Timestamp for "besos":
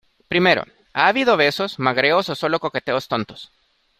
1.37-1.77